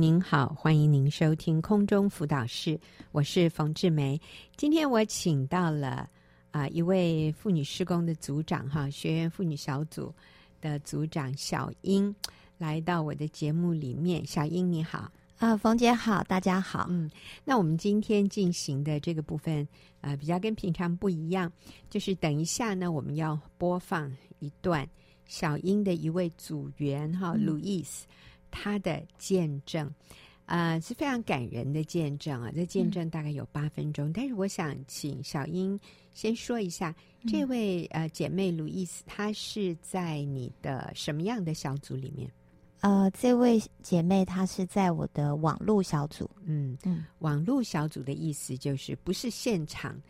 [0.00, 2.80] 您好，欢迎您收听空中辅导室，
[3.12, 4.18] 我是冯志梅。
[4.56, 6.08] 今天我请到了
[6.52, 10.10] 啊、呃、一位妇女施工的组长哈，学员妇女小组
[10.58, 12.14] 的组长小英
[12.56, 14.24] 来到我的节目里面。
[14.24, 15.00] 小英你好，
[15.36, 16.86] 啊、呃，冯姐好，大家好。
[16.88, 17.10] 嗯，
[17.44, 19.62] 那我们今天进行的这个部分
[20.00, 21.52] 啊、呃，比较跟平常不一样，
[21.90, 24.88] 就是等一下呢，我们要播放一段
[25.26, 28.06] 小英的一位组员哈，路易斯。
[28.50, 29.86] 他的见证，
[30.44, 32.50] 啊、呃，是非常感人的见证啊！
[32.54, 35.78] 这见证大概有八分钟，嗯、但是我想请小英
[36.12, 42.30] 先说一下，嗯、这位呃姐妹路易斯，她是在你的什么样的小组里面？
[42.80, 46.28] 呃，这位姐妹她是在我的网络小组。
[46.44, 50.00] 嗯嗯，网络小组的意思就是不是现场。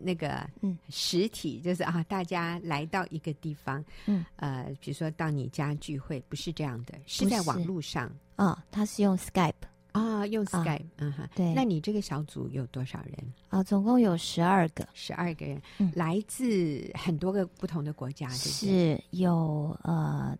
[0.00, 8.10] 那个嗯，实体就是啊，大家来到一个地方，嗯，呃，比如说到你家聚会，不是这样的，是在网络上。
[8.36, 9.52] 啊，他是用 Skype
[9.92, 11.52] 啊，用 Skype，嗯哈，对。
[11.52, 13.32] 那你这个小组有多少人？
[13.50, 13.62] 啊？
[13.62, 15.60] 总共有十二个，十二个人，
[15.94, 20.36] 来自很多个不同的国家，是有呃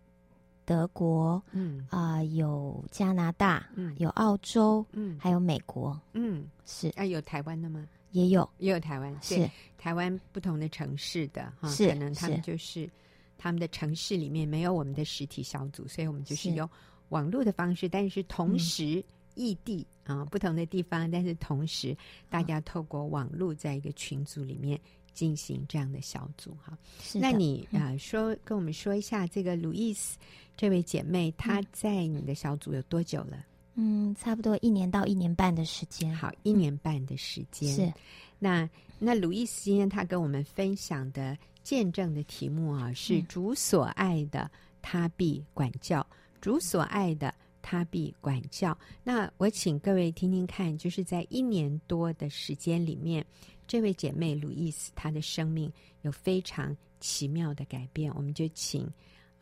[0.64, 1.86] 德国，嗯。
[1.90, 6.88] 啊，有加拿大，嗯，有澳洲，嗯，还有美国，嗯，是。
[6.96, 7.86] 啊，有台湾的吗？
[8.12, 9.50] 也有，也有台湾，是。
[9.76, 12.88] 台湾不同的城市的哈，可能他们就是
[13.36, 16.70] 他们的城市里面没有我们的实体小组，所以我们就是用
[17.08, 21.96] 网络的方式，但是同时异地啊，不同的地方，但是同时
[22.30, 24.78] 大家透过网络在一个群组里面
[25.12, 26.78] 进行这样的小组哈。
[27.14, 30.16] 那你啊说跟我们说一下这个路易斯
[30.56, 33.44] 这位姐妹，她在你的小组有多久了？
[33.74, 36.14] 嗯，差不多一年到一年半的时间。
[36.14, 37.74] 好，一年半的时间。
[37.74, 37.92] 是，
[38.38, 44.50] 那那路易斯今天他跟我们分享的见证的题目啊，是主所爱的，
[44.82, 48.76] 他必管教；嗯、主所爱的，他必管教。
[49.02, 53.24] 那我请各位听听看，就是在一年多的时间里面，
[53.66, 58.12] 这位姐妹路易斯她的生命有非常奇妙的改变。
[58.14, 58.86] 我们就请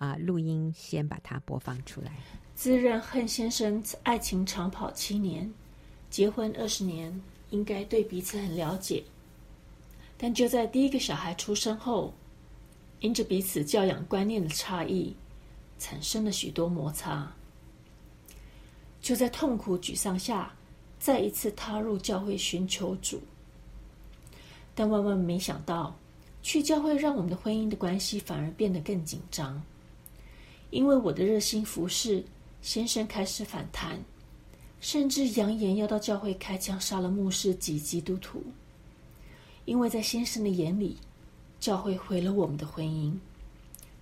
[0.01, 2.11] 啊录音先把它播放出来。
[2.55, 5.53] 自认恨先生爱情长跑七年，
[6.09, 9.05] 结婚二十年，应该对彼此很了解。
[10.17, 12.15] 但就在第一个小孩出生后，
[13.01, 15.15] 因着彼此教养观念的差异，
[15.79, 17.31] 产生了许多摩擦。
[19.03, 20.51] 就在痛苦沮丧下，
[20.99, 23.21] 再一次踏入教会寻求主。
[24.75, 25.95] 但万万没想到，
[26.41, 29.63] 去教会让我们的婚姻的关系反而变得更紧张，
[30.71, 32.25] 因为我的热心服侍。
[32.63, 33.99] 先生开始反弹，
[34.83, 38.43] 甚至扬言要到教会开枪杀了牧师及基督徒。
[39.65, 40.99] 因为在先生的眼里，
[41.59, 43.15] 教会毁了我们的婚姻，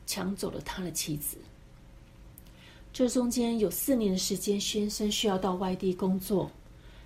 [0.08, 1.36] 抢走了他的妻子。
[2.92, 6.50] 这中间有四年的时间，先生需要到外地工作，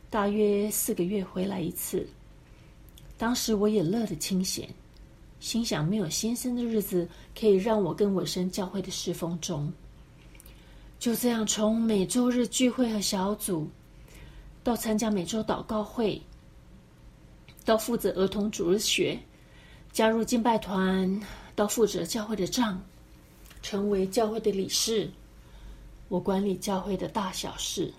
[0.08, 2.08] 大约四个月回来一次。
[3.18, 4.66] 当时我也乐得清闲，
[5.42, 9.72] 心想没有先生的日子，可以让我更委身教会的侍奉中。
[11.00, 13.68] 就这样，从每周日聚会和小组，
[14.62, 16.22] 到参加每周祷告会，
[17.64, 19.18] 到负责儿童主日学，
[19.90, 21.20] 加入敬拜团，
[21.56, 22.80] 到负责教会的账，
[23.62, 25.10] 成为教会的理事，
[26.08, 27.92] 我管理教会的大小事，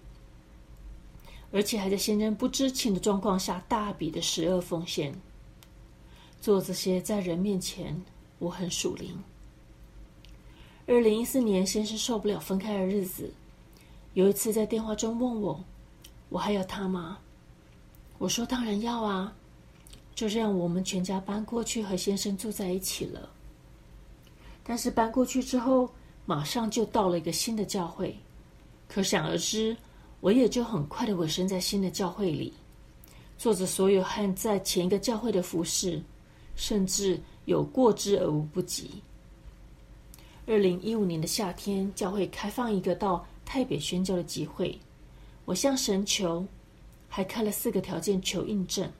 [1.51, 5.13] 而且还在先生不知情的状况下大笔的十二奉献。
[6.43, 7.95] 做这些在人面前，
[8.37, 9.17] 我很属灵。
[10.85, 13.31] 二零一四年，先生受不了分开的日子。
[14.13, 15.63] 有一次在电话中问我
[16.27, 17.17] ：“我还要他吗？”
[18.19, 19.33] 我说：“当然要啊！”
[20.13, 23.29] 就这样，我们全家搬过去和先生住在一起了。
[24.65, 25.89] 但是搬过去之后，
[26.25, 28.13] 马上就到了一个新的教会，
[28.89, 29.77] 可想而知，
[30.19, 32.51] 我也就很快的委身在新的教会里，
[33.37, 36.03] 做着所有和在前一个教会的服事，
[36.55, 39.01] 甚至有过之而无不及。
[40.45, 44.77] 二零一五年的夏天，教会开放一个到泰北宣教的机会，
[45.45, 46.45] 我向神求，
[47.07, 48.91] 还开了四个条件求印证，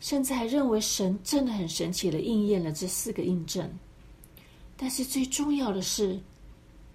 [0.00, 3.70] 甚至还认为神真的很神奇的应验了这四个印证。
[4.76, 6.18] 但是最重要的是，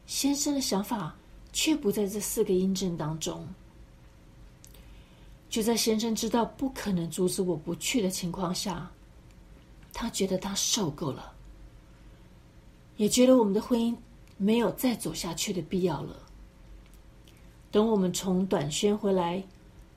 [0.05, 1.15] 先生的想法
[1.53, 3.47] 却不在这四个印证当中。
[5.49, 8.91] 就在先生知道不可能阻止我不去的情况下，
[9.97, 11.31] 他觉得他受够了。
[12.97, 13.95] 也觉得我们的婚姻
[14.35, 16.17] 没有再走下去的必要了。
[17.71, 19.41] 等我们从短宣回来，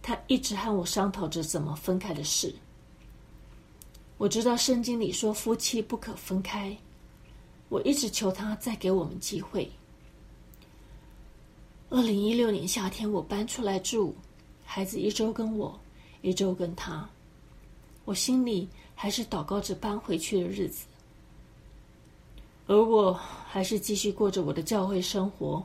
[0.00, 2.54] 他一直和我商讨着怎么分开的事。
[4.18, 6.76] 我知道圣经里说夫妻不可分开，
[7.68, 9.68] 我一直求他再给我们机会。
[11.90, 14.14] 二零一六年夏天，我搬出来住，
[14.64, 15.78] 孩子一周跟我，
[16.22, 17.08] 一周跟他，
[18.04, 18.68] 我心里
[19.00, 20.84] 还是祷告着搬回去的日子，
[22.66, 25.64] 而我还是继续过着我的教会生活，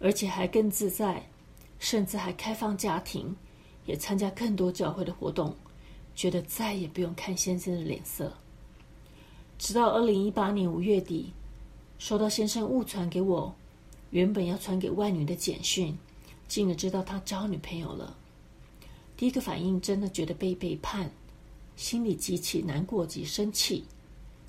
[0.00, 1.26] 而且还更自在，
[1.78, 3.34] 甚至还开放家庭，
[3.86, 5.56] 也参加更多教会的活动，
[6.14, 8.30] 觉得再也不用看先生的脸色。
[9.56, 11.32] 直到二零一八年五月底，
[11.98, 13.54] 收到先生误传给我，
[14.10, 15.96] 原本要传给外女的简讯，
[16.48, 18.14] 进而知道他交女朋友了。
[19.16, 21.10] 第一个反应真的觉得被背叛，
[21.76, 23.84] 心里极其难过及生气，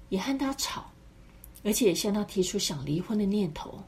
[0.09, 0.89] 也和他吵，
[1.63, 3.83] 而且向他提出想离婚的念头，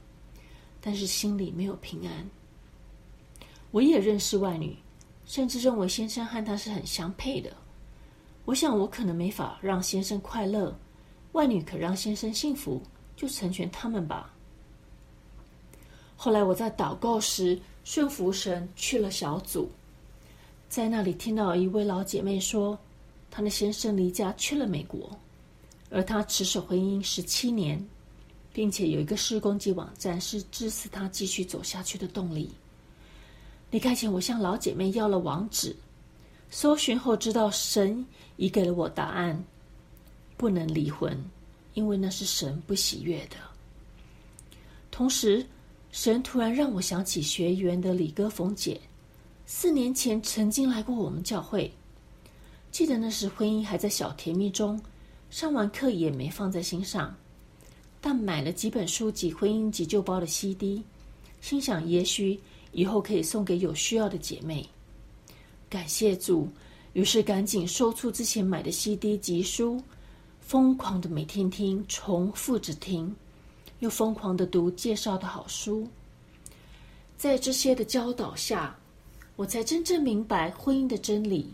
[0.79, 2.29] 但是心里没有平安。
[3.71, 4.75] 我也认识外女，
[5.25, 7.55] 甚至认为先生和她是很相配的。
[8.45, 10.77] 我想我可能没法让先生快乐。
[11.33, 12.81] 外女可让先生幸福，
[13.15, 14.33] 就成全他们吧。
[16.15, 19.69] 后来我在祷告时顺服神，去了小组，
[20.67, 22.77] 在那里听到一位老姐妹说，
[23.31, 25.09] 她的先生离家去了美国，
[25.89, 27.83] 而她持守婚姻十七年，
[28.51, 32.49] 并且有一个施工及网站是支持她继续走下去的动力。
[33.71, 35.75] 离开前，我向老姐妹要了网址，
[36.49, 38.05] 搜寻后知道神
[38.37, 39.43] 已给了我答案。
[40.35, 41.21] 不能离婚，
[41.73, 43.35] 因为那是神不喜悦的。
[44.89, 45.45] 同时，
[45.91, 48.79] 神突然让我想起学员的李哥冯姐，
[49.45, 51.69] 四年前曾经来过我们教会。
[52.71, 54.79] 记得那时婚姻还在小甜蜜中，
[55.29, 57.15] 上完课也没放在心上，
[57.99, 60.83] 但买了几本书籍、婚姻急救包的 CD，
[61.41, 62.39] 心想也许
[62.71, 64.67] 以后可以送给有需要的姐妹。
[65.69, 66.47] 感谢主，
[66.93, 69.81] 于是赶紧收出之前买的 CD 及书。
[70.39, 73.15] 疯狂的每天听，重复着听，
[73.81, 75.87] 又疯狂的读介绍的好书。
[77.15, 78.75] 在这些的教导下，
[79.35, 81.53] 我才真正明白婚姻的真理。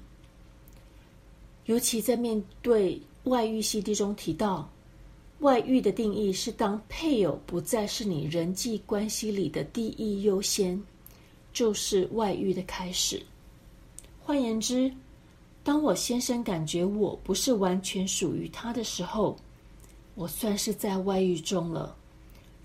[1.65, 4.69] 尤其在面对外遇 CD 中提到，
[5.39, 10.81] 外遇的定义是当配偶不再是你人际关系里的第一优先，
[11.51, 13.21] 就是外遇的开始。
[14.21, 14.91] 换言之，
[15.63, 19.35] 当我先生感觉我不是完全属于他的时候，
[20.13, 21.95] 我算是在外遇中了，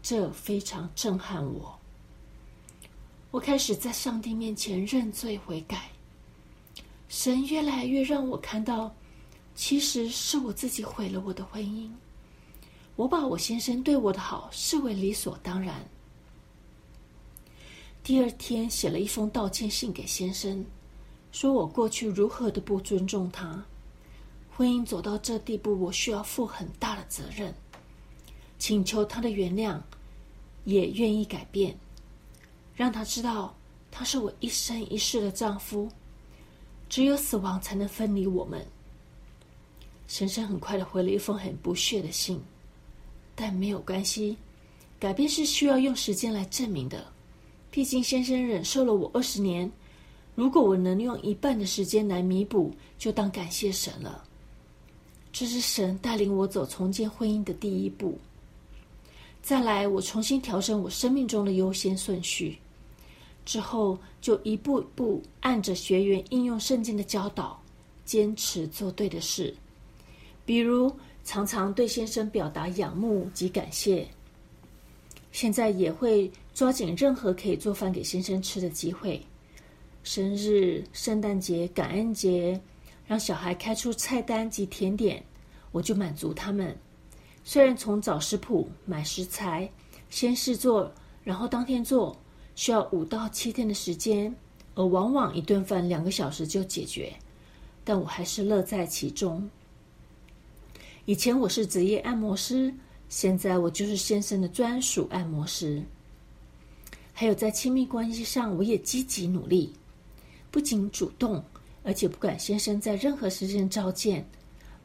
[0.02, 1.78] 这非常震撼我。
[3.30, 5.90] 我开始在上帝面前认罪悔改，
[7.10, 8.94] 神越来越让我看到，
[9.56, 11.90] 其实是我自己毁了我的婚姻。
[12.94, 15.84] 我把我先生对我的好视为理所当然。
[18.04, 20.64] 第二天写了一封道歉信给先生。
[21.32, 23.64] 说我过去如何的不尊重他，
[24.56, 27.52] 婚姻走到这地步，我需要负很大的责任，
[28.56, 29.80] 请求他的原谅，
[30.64, 31.76] 也愿意改变，
[32.74, 33.56] 让他知道
[33.90, 35.88] 他是我一生一世的丈夫，
[36.90, 38.66] 只有死亡才能分离我们。
[40.08, 42.38] 先生很快的回了一封很不屑的信，
[43.36, 44.36] 但没有关系，
[44.98, 47.06] 改变是需要用时间来证明的，
[47.70, 49.70] 毕竟先生忍受了我二十年。
[50.34, 54.24] 如果我能用一半的时间来弥补，就当感谢神了。
[55.32, 58.18] 这是神带领我走重建婚姻的第一步。
[59.42, 62.58] 再来，我重新调整我生命中的优先顺序，
[63.50, 67.60] 之后就一步一步按着学员应用圣经的教导，
[68.04, 69.52] 坚持做对的事。
[70.46, 70.88] 比如，
[71.24, 74.06] 常常对先生表达仰慕及感谢。
[75.32, 79.20] 现在也会抓紧任何可以做饭给先生吃的机会。
[80.04, 82.60] 生日、圣诞节、感恩节，
[83.04, 85.20] 让小孩开出菜单及甜点，
[85.72, 86.72] 我就满足他们。
[87.42, 89.68] 虽然从找食谱、买食材、
[90.08, 90.92] 先试做，
[91.24, 92.16] 然后当天做，
[92.54, 94.34] 需要五到七天的时间，
[94.74, 97.12] 而往往一顿饭两个小时就解决，
[97.84, 99.48] 但我还是乐在其中。
[101.06, 102.72] 以前我是职业按摩师，
[103.08, 105.82] 现在我就是先生的专属按摩师。
[107.12, 109.72] 还有在亲密关系上，我也积极努力。
[110.50, 111.42] 不仅主动，
[111.82, 114.26] 而且不管先生在任何时间召见，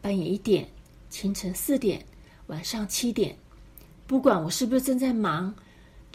[0.01, 0.67] 半夜一点、
[1.09, 2.03] 清晨四点、
[2.47, 3.37] 晚上七点，
[4.05, 5.53] 不管我是不是正在忙，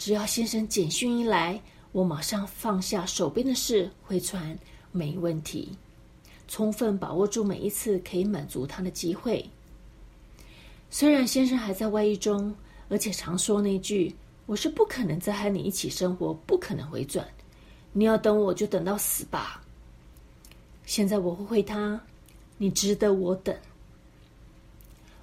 [0.01, 4.57] 只要先生简讯一来，我马上放下手边的事回传，
[4.91, 5.77] 没问题。
[6.47, 9.47] 充分把握住每一次可以满足他的机会。
[10.89, 12.51] 虽然先生还在外遇中，
[12.89, 14.11] 而且常说那句
[14.47, 17.23] “我是不可能再和你一起生活，不可能回转”。
[17.93, 19.63] 你要等我，就等到死吧。
[20.83, 22.01] 现在我会回他，
[22.57, 23.55] 你值得我等。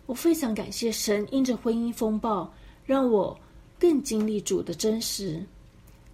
[0.07, 2.55] 我非常感谢神，因着婚姻风暴，
[2.87, 3.37] 让我
[3.79, 5.45] 更经历主的真实，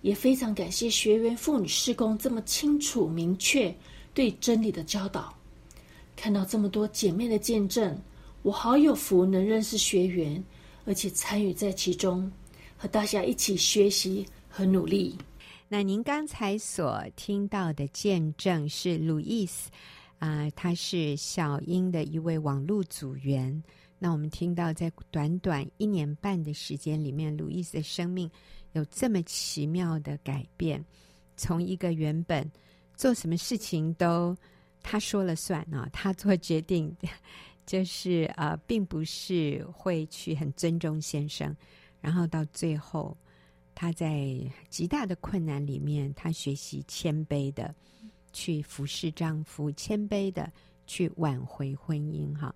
[0.03, 3.75] 也非常感谢学员妇女事工这么清楚明确
[4.13, 5.35] 对真理的教导。
[6.15, 7.99] 看到这么多姐妹的见证，
[8.43, 10.43] 我好有福能认识学员，
[10.85, 12.31] 而且参与在其中，
[12.77, 15.17] 和大家一起学习和努力。
[15.69, 19.71] 那您刚才所听到的见证是路易斯
[20.19, 23.63] 啊，他是小英的一位网络组员。
[24.05, 28.31] 那我们听到，在短短一年半的时间里面，路易斯的生命
[28.73, 30.85] 有这么奇妙的改变，
[31.39, 32.47] 从一个原本
[32.95, 34.37] 做什么事情都
[34.83, 36.95] 他说了算啊，他做决定，
[37.65, 41.57] 就是呃，并不是会去很尊重先生，
[42.03, 43.17] 然后到最后。
[43.75, 47.75] 她在极大的困难里面，她学习谦卑的
[48.35, 50.53] 去服侍丈夫，谦卑的
[50.87, 52.33] 去挽回婚姻。
[52.37, 52.55] 哈，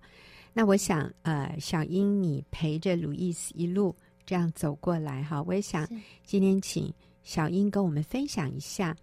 [0.53, 5.87] 那我想，呃，小英，你陪着路易斯一路这样走过来，哈，我也想
[6.23, 8.95] 今天请小英跟我们分享一下，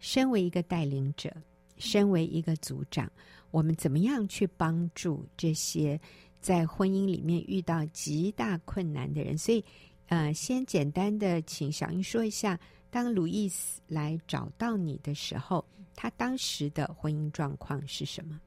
[0.00, 1.30] 身为一个带领者，
[1.76, 3.10] 身为一个组长，
[3.50, 6.00] 我们怎么样去帮助这些
[6.40, 9.36] 在婚姻里面遇到极大困难的人？
[9.38, 9.64] 所以。
[10.08, 12.58] 呃，先简单的请小英说一下，
[12.90, 18.38] 当路易斯来找到你的时候，他当时的婚姻状况是什么？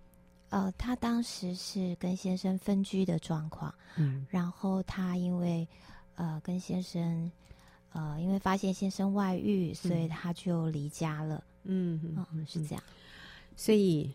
[0.56, 5.68] 呃，他当时是跟先生分居的状况，嗯，然后他因为
[6.16, 7.30] 呃跟先生
[7.92, 12.84] 呃因为发现先生外遇，所以他就离家了，嗯嗯，嗯，是这样，
[13.58, 14.10] 所以。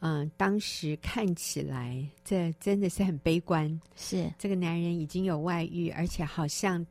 [0.00, 3.80] 嗯，当时看起来这真的是很悲观。
[3.96, 6.86] 是这个男人已经有外遇，而且好像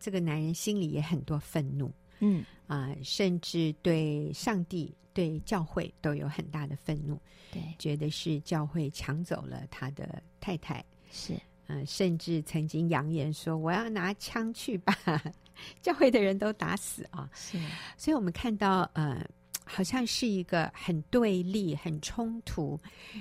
[0.00, 1.92] 这个男人心里也很多愤怒。
[2.20, 7.20] 嗯啊，甚至对上帝、对教会都有很大的愤怒。
[7.50, 10.84] 对，觉得是教会抢走了他的太太。
[11.10, 11.34] 是
[11.66, 14.96] 嗯，甚至曾经扬言说：“我要拿枪去把
[15.82, 17.58] 教会的人都打死啊！”是，
[17.96, 19.24] 所以我们看到呃。
[19.72, 22.76] 好像是一个很对立、很冲突，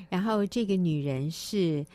[0.09, 1.85] 然后这个女人是，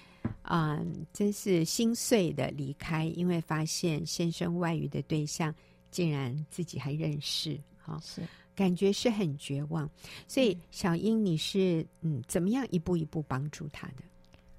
[0.42, 5.52] 啊、呃，真是心碎的离开，因为发现先生外遇的对象
[5.94, 8.20] 竟然自己还认识，哈、哦，是
[8.56, 9.88] 感觉是很绝望。
[10.26, 14.02] 所以小英，你是嗯，怎么样一步一步帮助他的？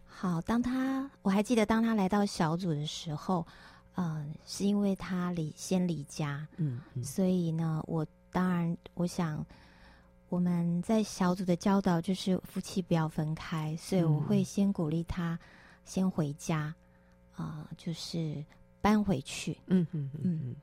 [0.05, 3.45] 好，当他我还记得，当他来到小组的时候，
[3.95, 9.45] 嗯、呃，是因为他离先离家，嗯，嗯，所以呢，我当然我想。
[10.27, 15.39] 我们在小组的教导就是夫妻不要分开，所以我会先鼓励他
[15.85, 16.73] 先回家，
[17.35, 18.43] 啊、呃，就是
[18.81, 19.55] 搬回去。
[19.67, 20.55] 嗯嗯嗯。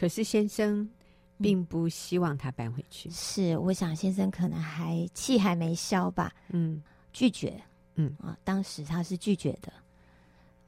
[0.00, 0.88] 可是先生
[1.36, 3.10] 并不希望他搬回去。
[3.10, 6.32] 是，我想先生可能还气还没消吧。
[6.48, 7.60] 嗯，拒绝。
[7.96, 9.70] 嗯啊，当时他是拒绝的，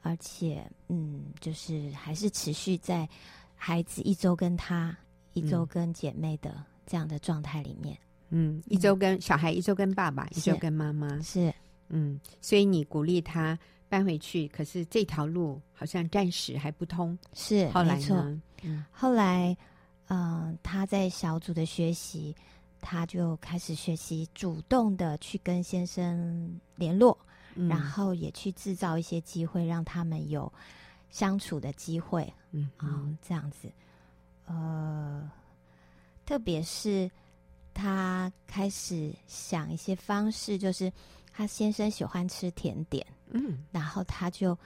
[0.01, 3.09] 而且嗯，就是还是持续在
[3.55, 4.95] 孩子一周跟他，
[5.33, 6.63] 一周跟姐妹的。
[6.85, 7.97] 这样的状态里面，
[8.29, 11.51] 嗯，一周跟小孩，一周跟爸爸，一周跟妈妈，是，
[11.87, 13.57] 嗯，所以你鼓励他
[13.93, 18.41] 搬回去，可是这条路好像暂时还不通，是，后来呢？
[18.91, 19.55] 后来，
[20.07, 22.35] 嗯、呃，他在小组的学习，
[22.81, 27.15] 他就开始学习主动的去跟先生联络，
[27.53, 30.51] 嗯、然后也去制造一些机会，让他们有
[31.11, 33.71] 相处的机会，嗯，啊、哦，这样子，
[34.47, 35.29] 呃。
[36.25, 37.11] 特别是
[37.73, 40.91] 他开始想一些方式，就是
[41.33, 44.57] 他先生喜欢吃甜点，嗯，然后他就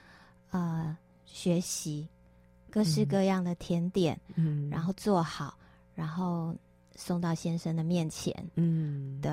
[0.50, 2.06] 呃学习
[2.70, 5.58] 各式各样的甜点，嗯，然后做好，
[5.94, 6.54] 然后
[6.94, 9.32] 送到先生的面前，嗯，对，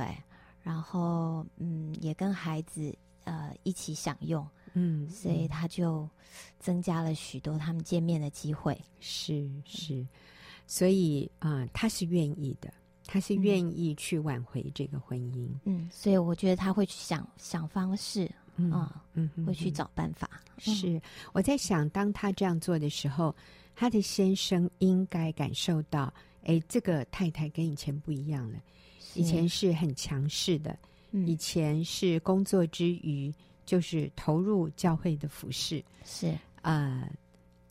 [0.63, 6.09] 然后嗯也跟孩子呃一起享用，嗯，所以他就
[6.57, 9.97] 增加了许多他们见面的机会，是是。
[9.97, 10.07] 是
[10.67, 12.73] 所以啊、呃，他是愿意的，
[13.05, 15.47] 他是愿意去挽回这个婚姻。
[15.63, 20.29] 嗯，所以我觉得他会去想想方式，嗯嗯，会去找办法。
[20.57, 21.01] 是
[21.33, 23.35] 我在想，当他这样做的时候，
[23.75, 28.59] 他的先生应该感受到，哎，这个太太跟以前不一样了。
[29.13, 30.77] 以前是很强势的，
[31.11, 33.33] 以前是工作之余
[33.65, 35.83] 就是投入教会的服侍。
[36.03, 36.27] 是
[36.61, 37.11] 啊、呃，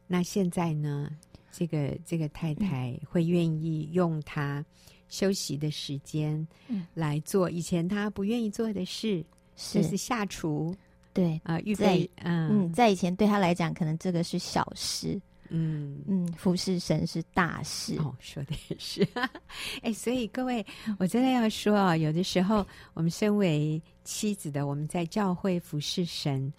[0.06, 1.10] 那现在呢？
[1.56, 4.64] 这个这个太太会愿意用她
[5.08, 6.46] 休息的时间
[6.94, 9.24] 来做以前他不愿意做的事，
[9.56, 10.74] 是就是下厨。
[11.12, 15.20] 对啊，预备嗯嗯，在以前对他来讲，可能这个是小事。
[15.48, 17.96] 嗯嗯，服侍神是大事。
[17.98, 19.06] 哦，说的也是。
[19.82, 20.64] 哎，所以各位，
[20.98, 26.52] 我真的要说啊，有的时候我们身为妻子的，我们在教会服侍神，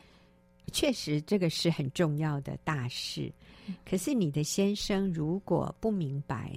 [0.72, 3.30] 确实这个是很重要的大事。
[3.84, 6.54] 可是你的先生如果不明白，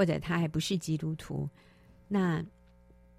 [0.00, 1.46] 或者他还不是基督徒，
[2.08, 2.42] 那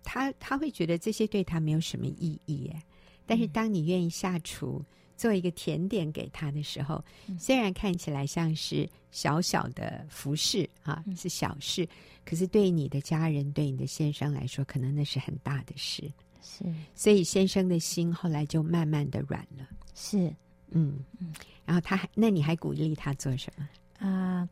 [0.04, 2.82] 他他会觉得这些对他没有什么意义耶。
[3.28, 4.84] 但是当你愿意下厨
[5.16, 11.88] 做一个甜点给他的时候，嗯、虽然看起来像是小小的服饰啊，是小事，
[12.26, 16.12] 可是对你的家人、对你的先生来说，可能那是很大的事。
[16.42, 19.70] 是，所以先生的心后来就慢慢的软了。
[19.94, 20.34] 是，
[20.72, 21.32] 嗯嗯。
[21.64, 23.70] 然后他还，那你还鼓励他做什么
[24.00, 24.50] 啊、呃？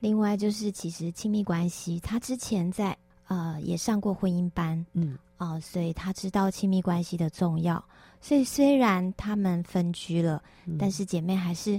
[0.00, 7.84] 另外就是，其实亲密关系，他之前在呃也上过婚姻班，嗯啊、呃，所以他知道亲密关系的重要。
[8.20, 11.76] 所以虽然他们分居了，嗯、但是姐妹还是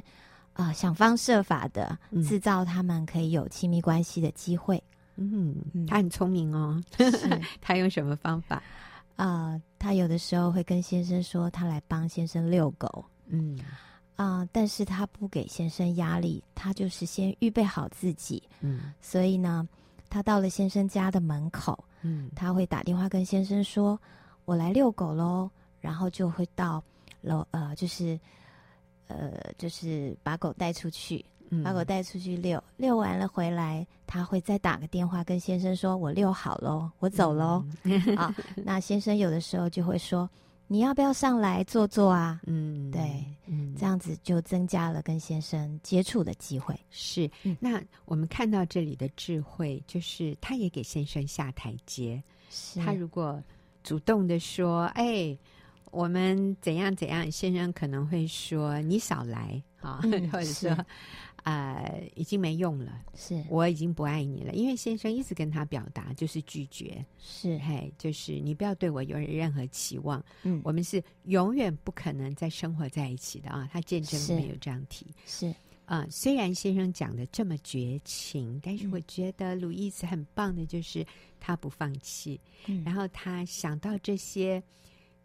[0.54, 1.98] 啊、呃、想方设法的
[2.28, 4.82] 制造他们可以有亲密关系的机会。
[5.16, 5.56] 嗯，
[5.88, 6.82] 他很聪明哦。
[7.60, 8.56] 他用什么方法？
[9.18, 13.04] 啊、呃，他有的时候会跟先生说，他来帮先生遛狗。
[13.28, 13.60] 嗯
[14.20, 18.44] 啊、呃，但是他不给先生压力，他就是先预备好自己。
[18.60, 19.66] 嗯，所以呢，
[20.10, 23.98] 他到了先生家的门口，嗯，他会打电话跟先生说
[24.44, 25.50] ：“我来遛狗喽。”
[25.80, 26.84] 然后就会到
[27.22, 28.20] 楼呃，就是
[29.08, 31.24] 呃，就是把狗带出去。
[31.64, 37.66] 把狗带出去遛，遛完了回来，他会再打个电话跟先生说：“我遛好喽，我走喽。
[37.84, 40.30] 嗯”啊，那先生有的时候就会说
[40.72, 46.80] ：“你要不要上来坐坐啊？”嗯，对，嗯，这样子就增加了跟先生接触的机会。
[46.92, 52.24] 是，那我们看到这里的智慧，就是他也给先生下台阶。
[52.50, 53.44] 是他如果
[53.84, 55.38] 主动的说：“哎，
[55.92, 60.78] 我们怎样怎样？”先生可能会说：“你少来啊，嗯、 或者说。”
[61.50, 63.02] 呃，已经没用了。
[63.16, 70.24] 是，我已经不爱你了，因为先生一直跟他表达就是拒绝，是，嘿，就是你不要对我有任何期望。
[70.44, 73.68] 嗯，我们是永远不可能再生活在一起的啊。
[73.74, 75.48] 他见证没有这样提，是
[75.86, 76.08] 啊、呃。
[76.12, 81.04] 虽然先生讲的这么绝情，但是我觉得路易斯很棒的，就是
[81.40, 84.62] 他不放弃，嗯，然后他想到这些。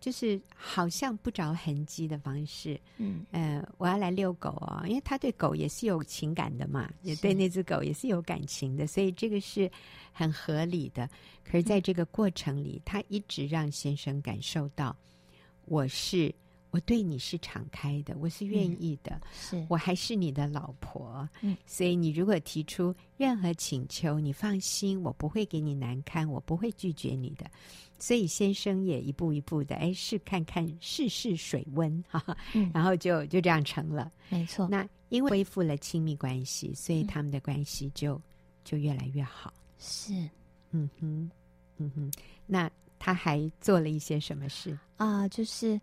[0.05, 9.71] 就是好像不着痕迹的方式，嗯，呃，我要来遛狗哦，因为他对狗也是有情感的嘛，也对那只狗也是有感情的，所以这个是
[10.13, 11.09] 很合理的。
[11.43, 14.95] 可是，在这个过程里，嗯，他一直让先生感受到，
[15.65, 16.35] 我是。
[16.75, 27.49] 我对你是敞开的，我是愿意的，嗯、是我还是你的老婆，嗯，所以你如果提出任何请求，你放心，我不会给你难堪，我不会拒绝你的。
[27.97, 32.37] 所以先生也一步一步的，哎，试看看试试水温，哈
[32.75, 34.67] 然后就就这样成了，没错。
[34.69, 38.23] 那因为恢复了亲密关系，所以他们的关系就、嗯、
[38.65, 39.55] 就越来越好。
[39.79, 40.13] 是，
[40.73, 41.31] 嗯哼，
[41.77, 42.11] 嗯哼。
[42.47, 45.29] 那他还做了一些什么事啊、呃？
[45.29, 45.81] 就是。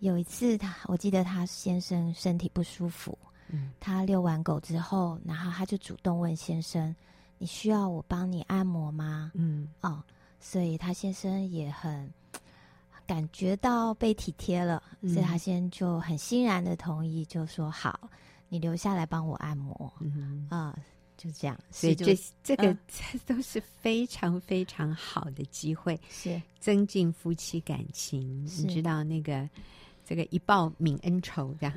[0.00, 6.94] 有一次他，我记得他先生身体不舒服，嗯，他遛完狗之后，然后他就主动问先生
[7.38, 10.00] ：“你需要我帮你按摩吗？”嗯，哦，
[10.38, 12.08] 所以他先生也很
[13.06, 18.08] 感觉到被体贴了，嗯，所以他先就很欣然的同意，就说：“好，
[18.48, 20.82] 你留下来帮我按摩。”嗯啊，呃，
[21.16, 28.44] 就这样，所以这这个这都是非常非常好的机会，是增进夫妻感情。
[28.44, 29.48] 你知道那个。
[30.08, 31.74] 这个一报泯恩仇，这样，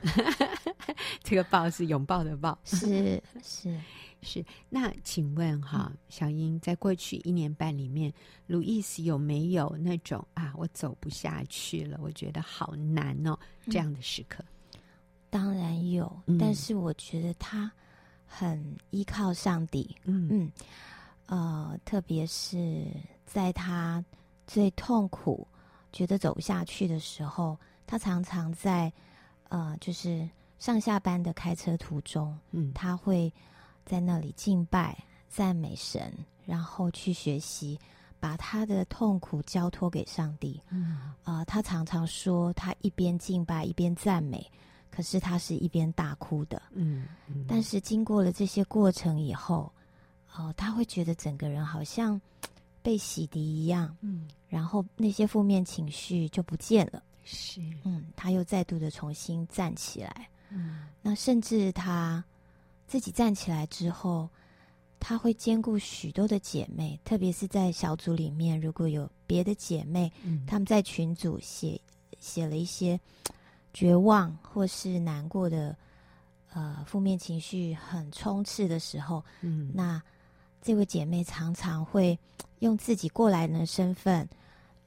[1.22, 3.78] 这个报是拥抱的抱，是是
[4.24, 4.46] 是。
[4.70, 8.13] 那请问哈，小英，在过去一年半里面，
[8.48, 14.41] 路易斯有没有那种啊，我走不下去了，我觉得好难哦，这样的时刻？
[14.76, 14.80] 嗯、
[15.30, 17.70] 当然有，但是我觉得他
[18.26, 19.94] 很依靠上帝。
[20.06, 20.52] 嗯嗯，
[21.26, 22.88] 呃，特别是
[23.26, 24.02] 在他
[24.48, 25.46] 最痛苦、
[25.91, 27.60] 觉得走不下去的时候。
[27.88, 28.91] 他常常在，
[29.50, 33.32] 呃，就是上下班的开车途中，嗯，他会
[33.86, 36.13] 在那里敬拜、赞美神，
[36.46, 37.78] 然后去学习，
[38.20, 40.62] 把他的痛苦交托给上帝。
[40.70, 44.50] 嗯，啊、呃，他常常说，他一边敬拜一边赞美，
[44.89, 46.62] 可是他是一边大哭的。
[46.72, 49.72] 嗯，嗯，但是经过了这些过程以后，
[50.36, 52.20] 哦、呃，他会觉得整个人好像
[52.82, 57.02] 被洗涤一样，嗯，然后那些负面情绪就不见了。
[57.34, 62.22] 是，嗯，他又再度的重新站起来，嗯，那甚至他
[62.88, 64.30] 自己站起来之后，
[65.00, 71.80] 他会兼顾许多的姐妹，特别是在小组里面，如果有别的姐妹，嗯，他们在群组写
[72.20, 73.00] 写了一些
[73.74, 75.74] 绝望或是难过的，
[76.54, 80.02] 呃，负面情绪很充斥的时候，嗯，那
[80.62, 82.20] 这位姐妹常常会
[82.60, 84.28] 用自己过来人的身份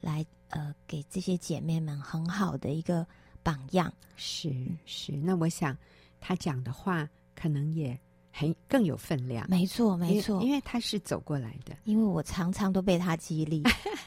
[0.02, 0.24] 来。
[0.48, 3.07] 呃，给这些姐妹们很好的一个
[3.42, 3.92] 榜样。
[4.16, 4.54] 是
[4.87, 5.76] 是，那我想
[6.20, 7.98] 他讲的话可能也
[8.37, 9.49] 很更有分量。
[9.49, 11.77] 没错，没错，因为他是走过来的。
[11.85, 13.62] 因为我常常都被他激励，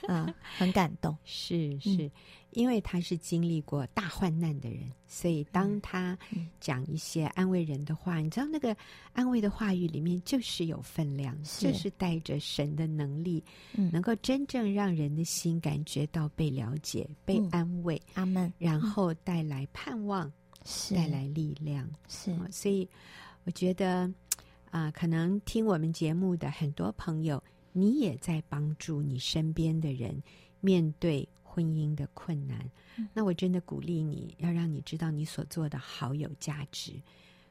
[0.07, 1.17] 啊， 很感动。
[1.23, 1.95] 是是。
[2.03, 2.11] 嗯
[2.51, 6.17] 因为他是经历过大患难的人，所以当他
[6.59, 8.75] 讲一些安慰人的话，你知道那个
[9.13, 13.43] 安慰的话语里面就是有分量，就是带着神的能力，
[13.91, 18.01] 能够真正让人的心感觉到被了解、被安慰。
[18.15, 18.51] 阿门。
[18.57, 20.31] 然后带来盼望，
[20.95, 21.87] 带来力量。
[22.07, 22.89] 是，所以
[23.47, 24.11] 我觉得
[24.71, 30.21] 啊，可能听我们节目的很多朋友，你也在帮助你身边的人
[30.59, 32.69] 面对婚姻的困难，
[33.13, 36.91] 那我真的鼓励你，要让你知道你所做的好有价值。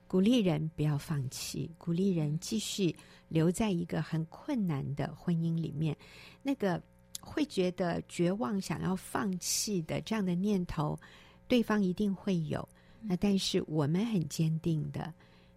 [0.06, 2.94] 鼓励人不要放弃，鼓励人继续
[3.28, 5.96] 留在一个很困难的婚姻里面。
[6.42, 6.80] 那个
[7.22, 11.00] 会觉得绝望、想要放弃的这样的念头，
[11.48, 12.68] 对方一定会有。
[13.00, 15.10] 那但是我们很坚定的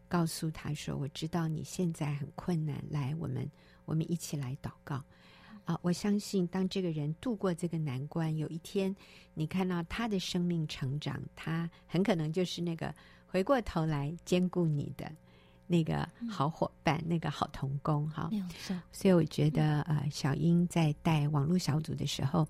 [0.09, 3.49] 告诉他说：“我知道你现在很困难，来，我们
[3.85, 5.01] 我们一起来祷告。”
[5.65, 8.95] 啊，我相信当这个人度过这个难关，有一天
[9.35, 12.91] 你看到他的生命成长，他很可能就是那个
[13.27, 15.11] 回过头来兼顾你的
[15.67, 18.09] 那个好伙伴，嗯、那个好同工。
[18.09, 18.31] 哈，
[18.91, 22.47] 所以我觉得，呃，小英在带网络小组的时候，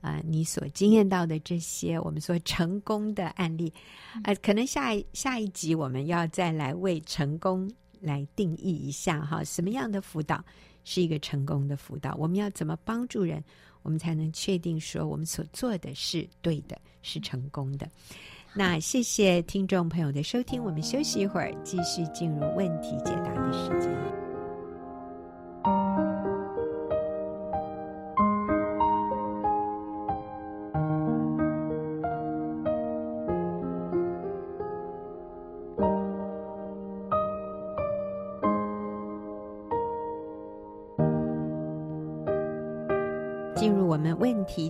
[0.00, 3.72] 呃，你所经验到的这些我们说成功的案例，
[4.24, 7.68] 呃，可能下一下一集我们要再来为成功
[8.00, 10.44] 来定义一下哈，什么样的辅导
[10.84, 13.42] 是一个成功的辅导，我们要怎么帮助人，
[13.82, 17.88] 我们才能确定说我们所做的是对的，是成功的。
[18.54, 24.25] 那谢谢听众朋友的收听，我们休息一会儿，继续进入问题解答的时间。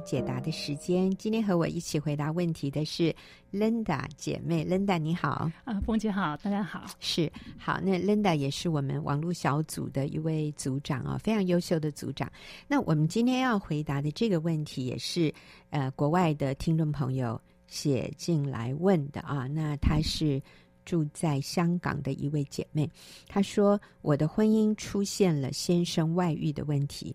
[0.00, 3.14] 解答的时间，今天和我一起回答问题的是
[3.52, 12.30] Linda 姐妹，Linda 你好，啊，凤姐好，大家好，是好，那 Linda 也是我们网络小组的一位组长啊，非常优秀的组长。
[12.66, 15.32] 那我们今天要回答的这个问题，也是
[15.70, 19.46] 呃国外的听众朋友写进来问的啊。
[19.46, 20.42] 那她是
[20.84, 22.90] 住在香港的一位姐妹，
[23.28, 27.14] 她说我的婚姻出现了先生外遇的问题。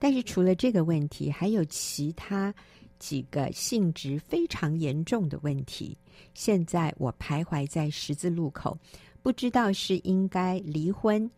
[0.00, 2.52] 但是除了这个问题，还有其他
[2.98, 5.96] 几个性质非常严重的问题。
[6.34, 8.76] 现在我徘徊在十字路口，
[9.22, 11.30] 不知道是应该离婚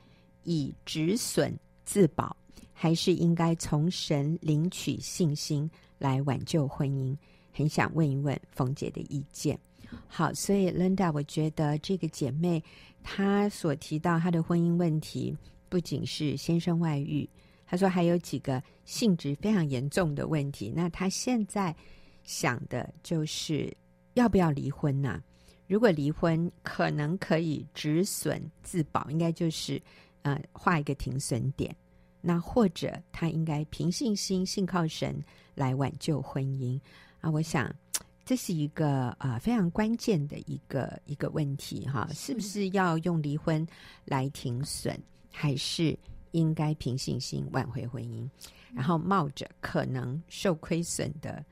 [0.45, 2.37] 以止损自保，
[2.73, 7.17] 还是应该从神领取信心来挽救婚姻。
[7.53, 9.59] 很想问一问冯姐的意见。
[10.07, 12.63] 好，所以 Linda，我觉得这个姐妹
[13.03, 15.37] 她所提到她的婚姻问题，
[15.69, 17.29] 不仅是先生外遇。
[17.73, 21.75] 他说还有几个性质非常严重的问题，那他现在
[22.23, 23.75] 想的就是
[24.13, 25.23] 要不要离婚呢、啊？
[25.67, 29.81] 如果离婚，可能可以止损自保，应该就是
[30.21, 31.75] 呃画一个停损点。
[32.21, 35.19] 那或者他应该凭信心信靠神
[35.55, 36.79] 来挽救婚姻
[37.23, 37.31] 啊？
[37.31, 37.75] 我想
[38.23, 43.67] 这是一个啊、呃、非常关键的一个一个问题哈，是不是要用离婚
[44.05, 44.95] 来停损，
[45.31, 45.99] 还是？
[46.33, 48.29] 应该凭信心挽回婚姻，
[48.75, 51.45] 然后冒着可能受亏损的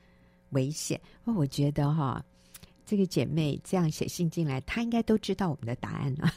[0.49, 0.99] 危险。
[1.23, 2.23] 哦，我觉得哈，
[2.85, 6.27] 这个姐妹这样写信进来，她应该都知道我们的答案了。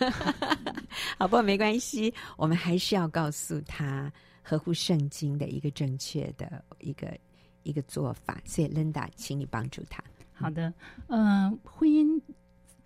[1.19, 7.19] 好，不过没关系，我们还是要告诉她合乎圣经的一个正确的一个
[7.63, 8.41] 一个做法。
[8.45, 10.03] 所以，Linda，请你帮助她。
[10.33, 10.73] 好的，
[11.09, 12.21] 嗯、呃，婚姻，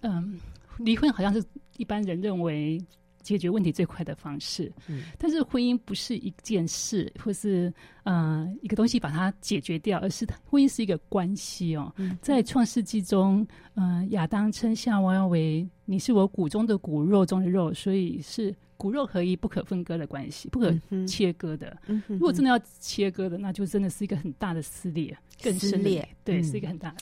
[0.01, 0.39] 嗯、呃，
[0.79, 1.45] 离婚好像是
[1.77, 2.81] 一般人认为。
[3.23, 7.73] 解决问题最快的方式，嗯，但是婚姻不是一件事，或是
[8.05, 11.93] 呃一个东西把它解决掉，而是婚姻是一个关系哦。
[11.97, 20.73] 嗯、在创世纪中，嗯、呃，亚当称夏娃为“你是我骨中的骨，肉中的肉”，所以是骨肉合一、不可分割的关系，不可
[21.07, 21.77] 切割的。
[21.87, 26.97] 嗯、如果真的要切割的，那就真的是一个很大的撕裂，更撕裂，对，嗯、是一个很大的。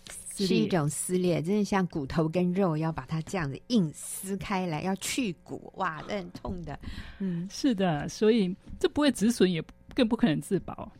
[0.44, 6.78] 是一种撕裂，真的像骨头跟肉要把它这样子硬撕开来，要去骨，哇，那很痛的。
[7.18, 9.62] 嗯，是的，所以这不会止损，也
[9.94, 10.92] 更不可能自保。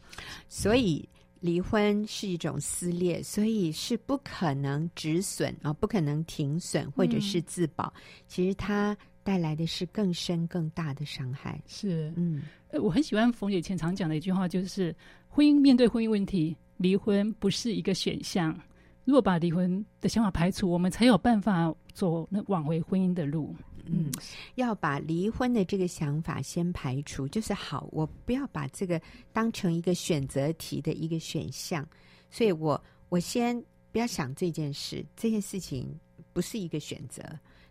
[0.49, 1.07] 所以
[1.40, 7.92] 离婚是一种撕裂，所以是不可能止损啊，不可能停损或者是自保。
[7.96, 11.61] 嗯、其实它带来的是更深更大的伤害。
[11.66, 14.94] 是，嗯，我很喜欢冯姐前常讲的一句话，就是
[15.29, 18.57] 婚姻面对婚姻问题，离婚不是一个选项。
[19.06, 23.56] 如果把离婚的想法排除，我们才有办法走那挽回婚姻的路。
[23.86, 24.10] 嗯，
[24.56, 29.00] 要把离婚的这个想法先排除，就是好，我不要把这个
[29.32, 31.88] 当成一个选择题的一个选项，
[32.28, 33.58] 所以我我先
[33.92, 35.98] 不要想这件事，这件事情
[36.34, 37.22] 不是一个选择，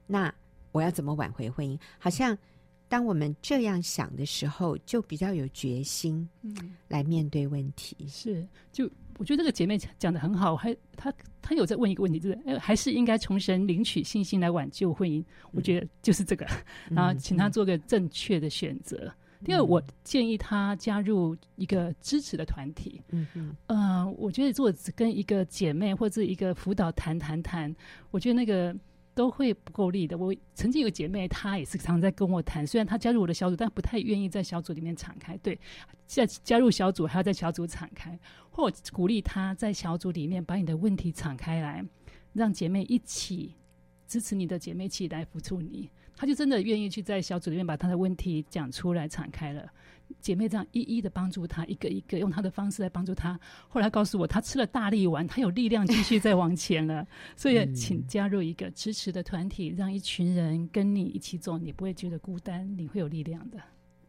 [0.07, 0.33] 那
[0.71, 1.79] 我要怎么挽回婚姻？
[1.99, 2.35] 好像。
[2.87, 6.55] 当我们这样想的时候，就比较有决心，嗯，
[6.87, 7.97] 来面对问题。
[7.99, 8.87] 嗯、是，就
[9.17, 15.21] 我觉得这个姐妹讲的很好，还她她有在问一个问题，就是哎，还是应该从神领取信心来挽救婚姻？
[15.21, 16.45] 嗯、我觉得就是这个，
[16.91, 18.97] 然后请她做个正确的选择。
[19.39, 23.01] 嗯、第二，我建议她加入一个支持的团体。
[23.09, 27.75] 嗯嗯，呃，我觉得如果只跟一个姐妹或者一个辅导谈谈谈，
[28.11, 28.75] 我觉得那个。
[29.15, 30.15] 都会不够力的。
[30.17, 35.35] 我曾经有个姐妹，她也是常在跟我谈，虽然她加入我的小组，但不太愿意在小组里面敞开。
[35.37, 35.57] 对，
[36.05, 38.19] 在加入小组还要在小组敞开，
[38.51, 41.83] 或鼓励她在小组里面把你的问题敞开来，
[42.33, 43.55] 让姐妹一起
[44.05, 45.89] 支持你的姐妹一起来辅助你。
[46.17, 49.69] 她就真的愿意去在小组里面把她的问题讲出来，敞开了。
[50.21, 53.39] 姐妹这样一一的帮助他，一个一个用他的方式来帮助他。
[53.67, 57.05] 后来告诉我，他吃了大力丸，他有力量继续再往前了。
[57.35, 63.59] 所以，请加入一个支持的团体，让一群人跟你一起走，你不会觉得孤单，你会有力量的。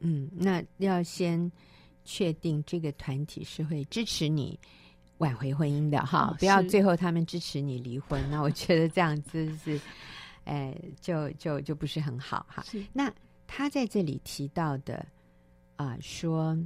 [0.00, 1.50] 嗯，那要先
[2.04, 4.58] 确定这个团体是会支持你
[5.18, 8.22] 挽回婚姻的哈，哦、不要最后他们支持你离婚。
[8.30, 9.80] 那我觉得这样子是，
[10.44, 12.62] 哎，就就就不是很好哈。
[12.64, 13.12] 是那
[13.46, 15.04] 他在这里提到的。
[15.76, 16.58] 啊、呃，说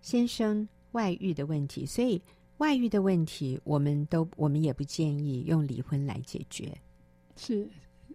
[0.00, 2.20] 先生外遇的问题，所以
[2.58, 6.76] 外遇的问题，我们都我们也不建议用离婚来解决。
[7.36, 7.68] 是，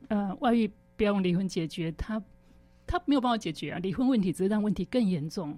[0.09, 2.21] 呃，外遇不要用离婚解决，他
[2.85, 3.79] 他没有办法解决啊。
[3.79, 5.57] 离婚问题只是让问题更严重。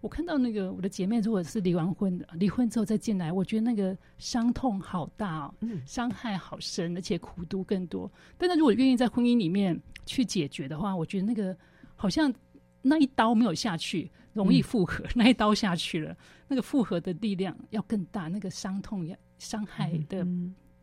[0.00, 8.10] 我看到那个我的姐妹，如果是离完婚的，离婚之后再进来，我觉得那个伤痛好大哦，嗯，伤害好深，而且苦毒更多。
[8.36, 11.56] 但是如果愿意在婚姻里面去解决的话，我觉得那个
[11.96, 12.32] 好像。
[12.80, 20.26] 那一刀没有下去，容易复合；嗯、那一刀下去了，那个复合的力量要更大，那个伤痛要伤害的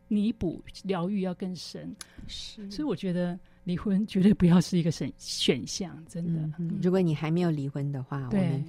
[0.08, 1.94] 弥补疗愈要更深。
[2.26, 6.50] 是，所以我觉得离婚绝对不要是一个选选项，真的。
[6.82, 8.64] 如果你还没有离婚的话，我们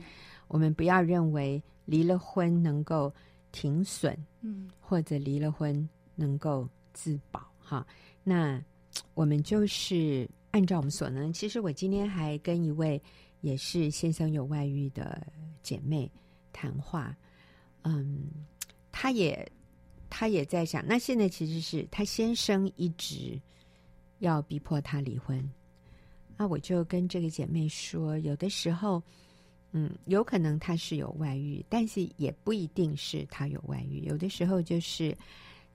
[0.48, 3.14] 我们不要认为离了婚能够
[3.52, 7.42] 停损，嗯，或者离了婚能够自保。
[7.60, 7.86] 哈，
[8.24, 8.62] 那
[9.14, 10.30] 我们就是。
[10.52, 13.00] 按照我们所能，其实我今天还跟一位
[13.42, 15.26] 也是先生有外遇的
[15.62, 16.12] 姐妹
[16.52, 17.16] 谈话，
[17.84, 18.26] 嗯，
[18.92, 19.50] 她也
[20.10, 23.40] 她也在想，那现在其实是她先生一直
[24.20, 25.44] 要逼迫她离婚，
[26.36, 29.02] 那我就跟这个姐妹说，有的时候，
[29.72, 35.18] 嗯，有可能他是有外遇，但是也不一定是他有外遇，有的时候就是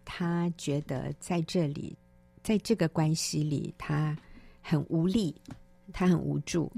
[0.04, 1.96] 他觉得在这里，
[2.42, 4.16] 在这个关系里，他。
[4.64, 5.34] 很无力，
[5.92, 6.70] 他很无助，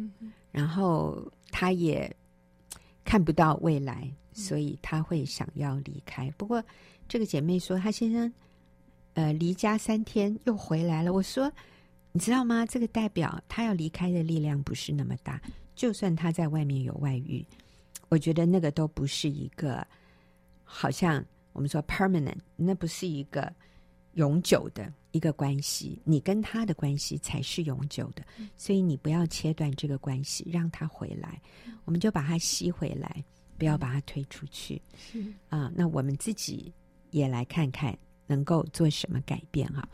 [0.54, 2.08] 然后他也
[3.04, 6.30] 看不到未来，所以他会想要离开。
[6.38, 6.62] 不过，
[7.08, 8.32] 这个姐妹说，她先生
[9.14, 11.12] 呃离家三天又回来了。
[11.12, 11.52] 我说，
[12.12, 12.64] 你知道吗？
[12.64, 15.42] 这个代表他要离开的力量不是那么大。
[15.74, 17.44] 就算他在外面有外遇，
[18.08, 19.84] 我觉得那个都不是一个，
[20.62, 23.52] 好像我们说 permanent，那不是一个。
[24.14, 28.24] 永久的一个关系，你跟他的关系才是永久的，
[28.56, 31.40] 所以你不要切断这个关系，让他回来，
[31.84, 33.24] 我们就把他吸回来，
[33.56, 34.82] 不要把他推出去。
[34.96, 36.72] 是啊，那我们自己
[37.12, 37.96] 也来看看
[38.26, 39.88] 能够做什么改变哈。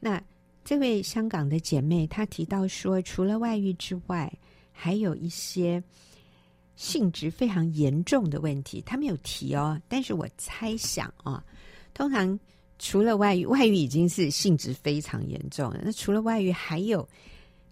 [0.00, 0.20] 那
[0.64, 4.32] 这位香港的姐妹她提到说，除了外遇之外，
[4.72, 5.80] 还有一些
[6.74, 11.44] 性质非常严重的问题，她没有提哦，但是我猜想啊，
[11.94, 12.36] 通常。
[12.86, 15.80] 除了外遇，外遇已经是性质非常严重了。
[15.82, 17.08] 那除了外遇，还有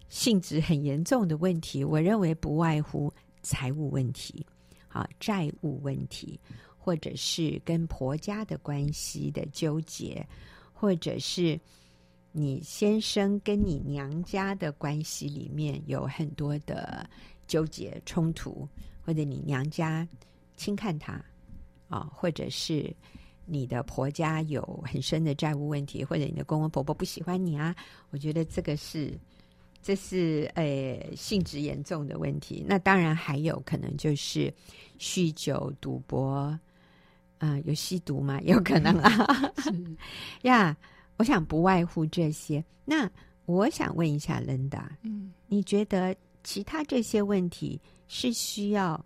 [0.09, 4.43] 性质很严重的问题，我认为不外乎财务问题、
[4.87, 6.39] 啊债务问题，
[6.79, 10.27] 或者是跟婆家的关系的纠结，
[10.73, 11.59] 或者是
[12.31, 17.07] 你先生跟你娘家的关系里面有很多的
[17.45, 18.67] 纠结冲突，
[19.05, 20.07] 或者你娘家
[20.57, 21.23] 轻看他
[21.87, 22.91] 啊，或者是。
[23.45, 27.75] 你的婆家有很深的债务问题，或者你的公公婆婆不喜欢你啊？
[28.11, 29.13] 我觉得这个是，
[29.81, 32.63] 这是呃性质严重的问题。
[32.67, 34.53] 那当然还有可能就是
[34.97, 36.59] 酗酒、赌博，啊、
[37.39, 38.39] 呃，有吸毒吗？
[38.47, 39.53] 有可能啊。
[40.43, 40.75] 呀，yeah,
[41.17, 42.63] 我想不外乎这些。
[42.85, 43.09] 那
[43.45, 49.05] 我想问一下 Linda，嗯，你觉得其他这些问题是需要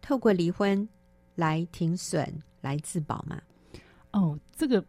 [0.00, 0.88] 透过离婚
[1.36, 3.40] 来停损、来自保吗？
[4.12, 4.84] 哦，这个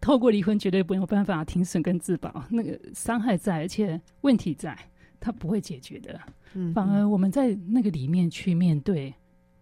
[0.00, 4.76] 透过离婚绝对没有办法停损跟自保，那个伤害在，而且问题在，
[5.18, 6.18] 它不会解决的。
[6.54, 9.12] 嗯，反而我们在那个里面去面对，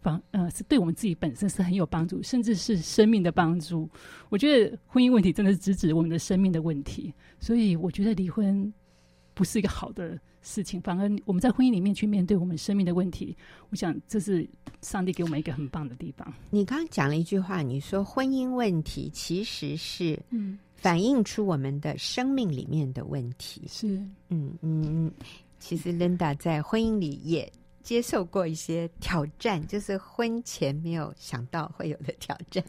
[0.00, 3.88] 反呃是对我们自己本身是很有帮助，甚至是生命的帮助。
[4.28, 8.72] 我觉得婚姻问题真的是直指我们的生命的问题，所以我觉得离婚
[9.38, 13.36] 不是一个好的事情，反而我们在婚姻里面去面对我们生命的问题，
[13.70, 14.44] 我想这是
[14.82, 16.34] 上帝给我们一个很棒的地方。
[16.50, 25.08] 你刚刚讲了一句话，你说婚姻问题其实是嗯反映出我们的生命里面的问题，是嗯嗯，
[25.60, 27.48] 其实 Linda 在婚姻里也。
[27.88, 32.62] 接受过一些挑战，就是婚前没有想到会有的挑战。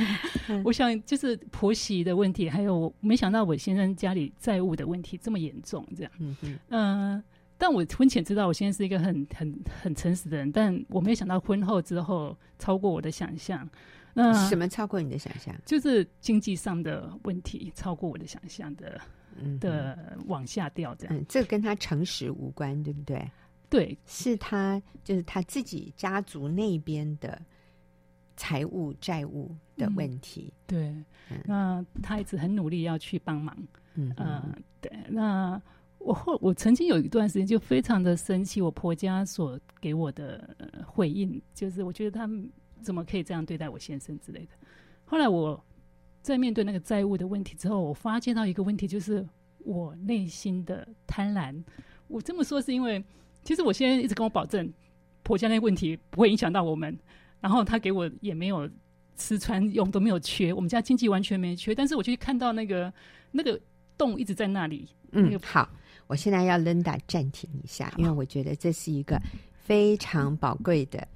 [0.62, 6.12] 我想就是婆媳的问题，还有没想到我先生家里债务的问题这么严重，这样。
[6.18, 6.58] 嗯嗯。
[6.68, 7.24] 呃，
[7.56, 13.66] 但我婚前知道我先生是一个很很很诚实的人，但我没有想到婚后之后超过我的想象。
[14.12, 15.54] 那什么超过你的想象？
[15.64, 19.00] 就是经济上的问题超过我的想象的，
[19.40, 21.16] 嗯，的往下掉这样。
[21.16, 23.26] 嗯，这跟他诚实无关，对不对？
[23.70, 27.38] 对，是他就是他自己家族那边的
[28.34, 30.50] 财务债务的问题。
[30.50, 30.80] 嗯、对，
[31.30, 33.54] 嗯、那他一直很努力要去帮忙。
[33.94, 34.90] 嗯，嗯、呃，对。
[35.10, 35.60] 那
[35.98, 42.50] 我后我曾经有一段时间就非常的生气，我婆家所给我的回应，就是我觉得他们
[42.80, 44.52] 怎么可以这样对待我先生之类的。
[45.04, 45.62] 后来我
[46.22, 49.28] 在面对那个债务的问题之后，我发现到一个问题，就是
[49.58, 51.62] 我内心的贪婪。
[52.06, 53.04] 我这么说是因为。
[53.48, 54.70] 其实我现在一直跟我保证，
[55.22, 56.94] 婆家那问题不会影响到我们，
[57.40, 58.68] 然后他给我也没有
[59.16, 61.74] 吃穿用都没有缺，我们家经济完全没缺。
[61.74, 62.92] 但是我就看到那个
[63.30, 63.58] 那个
[63.96, 64.86] 洞一直在那里。
[65.12, 65.66] 嗯，那个、好，
[66.08, 69.18] 我现在要 Linda 暂停一下，因为我觉得这是一个
[69.54, 71.08] 非常宝贵的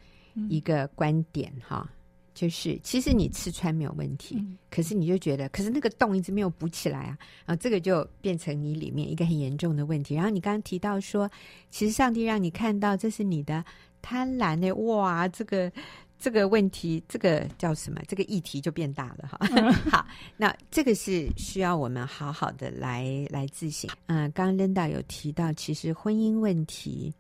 [0.49, 1.87] 一个观点哈。
[1.87, 1.97] 嗯
[2.35, 10.15] 就是，其实你吃穿没有问题，嗯、可是你就觉得，可是那个洞一直没有补起来啊，然后这个就变成你里面一个很严重的问题。
[10.15, 11.31] 然后你刚刚提到说，
[11.69, 13.63] 其实上帝让你看到这是你的
[14.01, 15.71] 贪婪的，哇，这个
[16.19, 18.01] 这个问题，这个叫什么？
[18.09, 19.39] 这个议题就变大了哈。
[19.51, 20.07] 嗯、 好，
[20.39, 23.91] 那这个是需要我们好好的来来自省。
[24.07, 27.13] 嗯，刚刚 Linda 有提到，其实婚姻问题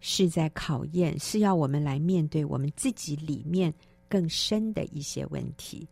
[0.00, 3.72] 是在考验，是要我们来面对我们自己里面。
[4.08, 5.88] 更深的一些问题，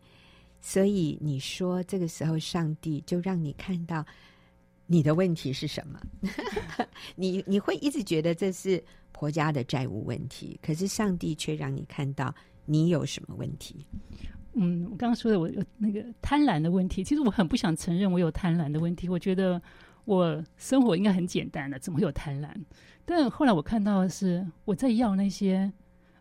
[0.60, 4.04] 所以你说这个时候上帝就让你看到
[4.86, 6.00] 你的问题是什么？
[7.16, 13.86] 你你会一直觉得这是婆家的债务问题，可是上帝却让你看到你有什么问题？
[14.54, 19.08] 嗯，我刚刚说的我有那个贪婪的问题，其实我很不想承认我有贪婪的问题。
[19.08, 19.60] 我觉得
[20.04, 22.48] 我生活应该很简单的，怎么会有贪婪？
[23.04, 25.72] 但后来我看到的是我在要那些。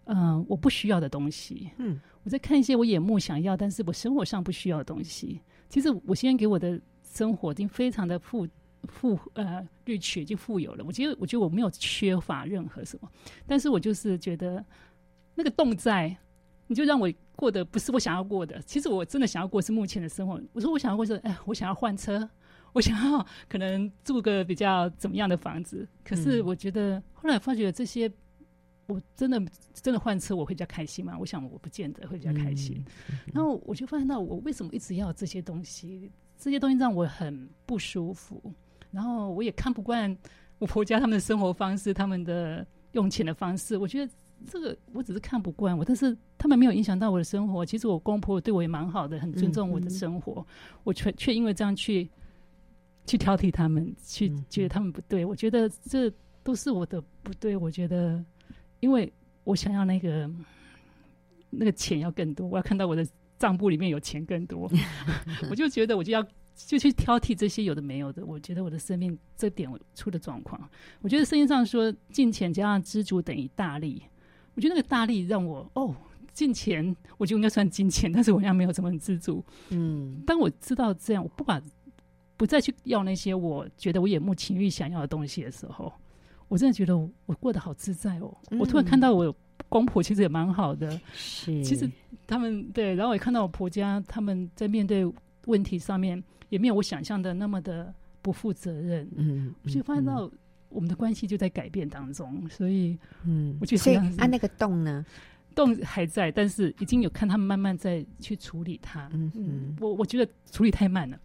[0.06, 1.72] 嗯、呃，我不需要的东西。
[1.78, 5.40] 嗯，我在看一些我眼目想要，但是我生活上不需要的东西。
[5.70, 8.48] 其实我现在给我的生活已经非常的富
[8.84, 10.84] 富呃，rich 已经富有了。
[10.86, 13.10] 我觉得，我觉得我没有缺乏任何什么，
[13.48, 14.64] 但是我就是觉得
[15.36, 16.16] 那个洞在，
[16.68, 18.62] 你就让我过得不是我想要过的。
[18.64, 20.40] 其实我真的想要过是目前的生活。
[20.52, 22.30] 我说我想要过是，哎，我想要换车，
[22.74, 25.88] 我想要可能住个比较怎么样的房子。
[26.04, 28.12] 可是我觉得后来发觉这些。
[28.88, 29.42] 我真的
[29.74, 31.18] 真的换车，我会比较开心吗？
[31.18, 32.84] 我想我不见得会比较开心。
[33.34, 36.12] 然后我就发现到，我为什么一直要这些东西？
[36.38, 38.42] 这些东西让我很不舒服。
[38.92, 40.16] 然后我也看不惯
[40.60, 43.78] 我婆家他们的生活方式，他们的用钱的方式。
[43.78, 44.12] 我觉得
[44.46, 47.66] 这个我只是看不惯我，但是他们没有影响到我的生活。
[47.66, 50.46] 其实我公婆对我也蛮好的，很尊重我的生活。
[50.84, 52.10] 我却却因为这样去
[53.06, 55.24] 去挑剔他们，去觉得他们不对。
[55.24, 56.12] 我觉得这
[56.44, 57.56] 都是我的不对。
[57.56, 58.22] 我觉得。
[58.84, 59.10] 因为
[59.46, 60.30] 我想要那个
[61.50, 63.08] 那个钱要更多，我要看到我的
[63.40, 64.70] 账簿里面有钱更多，
[65.50, 66.22] 我就觉得我就要
[66.54, 68.26] 就去挑剔这些有的没有的。
[68.26, 70.70] 我觉得我的生命这点我出的状况。
[71.00, 74.04] 我觉得圣经上说金钱加上知足等于大力，
[74.54, 75.96] 我觉得那个大力让我哦，
[76.34, 79.42] 金钱我就应该算金钱，但是我好像没有怎么很知足。
[79.70, 81.62] 嗯，当我知道这样，我不把
[82.36, 85.94] 不再去要那些我觉得我眼目情欲想要的东西的时候。
[86.48, 88.38] 我真的觉得我过得好自在哦！
[88.52, 89.36] 嗯、我突然看到我
[89.70, 91.90] 公婆其实也蛮好的，是其实
[92.28, 95.12] 他们对，然后我也看到我婆家他们在面对
[95.46, 99.10] 问题上面也没有我想象的那么的不负责任。
[99.16, 100.30] 嗯，我就发现到
[100.70, 105.04] 我们的关系就在改变当中，所以嗯，我觉得所以啊，那个洞呢，
[105.56, 109.10] 洞还在，但是已经有看他们慢慢在去处理它。
[109.14, 111.20] 嗯嗯，我我觉得处理太慢了。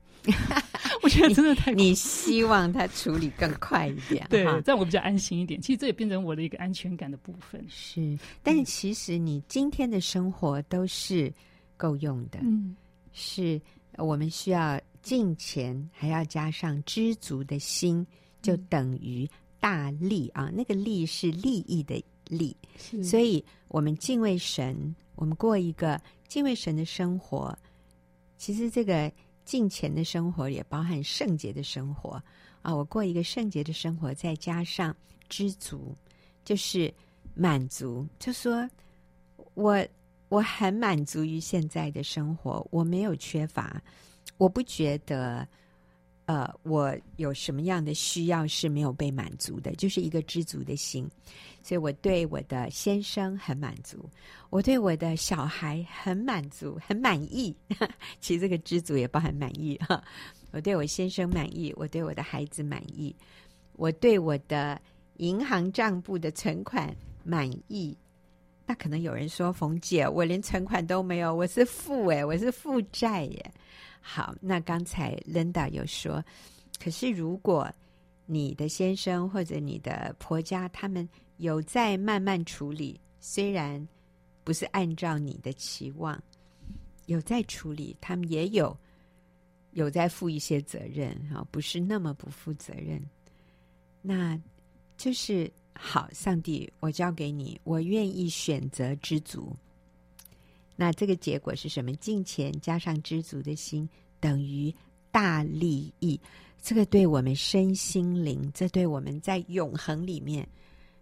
[1.02, 5.60] 我觉得真的太你，你希望他处理更快一点，对，这样我比较安心一点。
[5.60, 7.64] 其实这也变成我的一个安全感的部分。
[7.68, 11.32] 是，但是其实你今天的生活都是
[11.76, 12.76] 够用的，嗯，
[13.12, 13.60] 是
[13.96, 18.06] 我们需要进钱，还要加上知足的心，
[18.42, 19.28] 就等于
[19.60, 20.50] 大利啊。
[20.54, 22.56] 那个利是利益的利，
[23.02, 27.56] 所以我们敬畏神，我们过一个敬畏神的生活。
[28.36, 29.10] 其实这个
[29.48, 32.22] 金钱的生活也包含圣洁的生活
[32.60, 32.74] 啊。
[32.74, 34.94] 我过一个圣洁的生活，再加上
[35.28, 35.96] 知足，
[36.44, 36.92] 就是
[37.34, 38.68] 满足，就说
[39.54, 39.86] 我。
[40.30, 43.82] 我很满足于现在的生活，我没有缺乏，
[44.36, 45.48] 我不觉得，
[46.28, 51.08] 呃，我有什么样的需要是没有被满足的，就是一个知足的心。
[51.62, 53.98] 所以我对我的先生很满足，
[54.50, 57.56] 我对我的小孩很满足，很满意。
[58.20, 60.04] 其实这个知足也包含满意哈。
[60.50, 63.16] 我对我先生满意，我对我的孩子满意，
[63.72, 64.78] 我对我的
[65.16, 67.96] 银行账簿的存款满意。
[68.66, 73.52] 那可能有人说：“冯姐，我连存款都没有，我是负诶，我是负债耶。”
[74.10, 76.24] 好，那刚才 Linda 有说，
[76.82, 77.70] 可是如果
[78.24, 81.06] 你的先生或者你的婆家他们
[81.36, 83.86] 有在慢慢处理，虽然
[84.44, 86.18] 不是按照你的期望，
[87.04, 88.74] 有在处理，他们也有
[89.72, 93.02] 有在负一些责任啊，不是那么不负责任，
[94.00, 94.40] 那
[94.96, 95.52] 就是。
[95.80, 99.54] 好，上帝，我交给你，我愿意选择知足。
[100.80, 101.92] 那这个结果是什么？
[101.96, 103.88] 敬虔加上知足的心，
[104.20, 104.72] 等于
[105.10, 106.20] 大利益。
[106.62, 110.48] 这个对我们身心灵，这对我们在永恒里面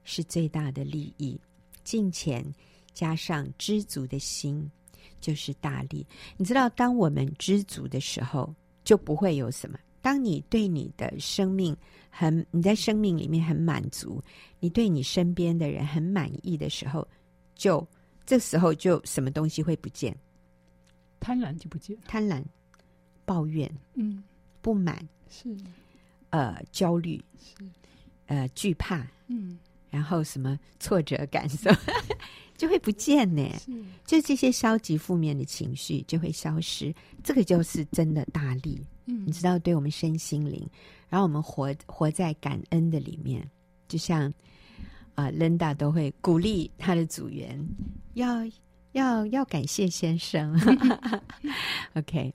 [0.02, 1.38] 是最大的利益。
[1.84, 2.42] 敬虔
[2.94, 4.66] 加上知足的心，
[5.20, 6.06] 就是大利。
[6.38, 9.78] 你知道，当我们知足的时候，就不会有什么。
[10.00, 11.76] 当你对你的生命
[12.08, 14.22] 很，你在生命里面很满足，
[14.58, 17.06] 你对你身边的人很满意的时候，
[17.54, 17.86] 就
[18.26, 20.14] 这时候就什么东西会不见？
[21.20, 22.42] 贪婪就不见，贪婪、
[23.24, 24.22] 抱怨、嗯，
[24.60, 25.56] 不满是，
[26.30, 27.54] 呃，焦虑是，
[28.26, 29.58] 呃，惧怕，嗯，
[29.88, 31.70] 然后什么挫折感受
[32.56, 33.42] 就会不见呢？
[33.58, 33.72] 是，
[34.04, 38.80] 就这些消极负面的情绪就会消失，这个就是真的大力。
[39.06, 40.68] 嗯，你知道，对我们身心灵，
[41.08, 43.48] 然后我们活活在感恩的里面，
[43.88, 44.32] 就像
[45.16, 47.58] 啊、呃，Linda 都会鼓励他的组员
[48.14, 48.46] 要
[48.92, 50.56] 要要感谢先生。
[51.94, 52.32] OK，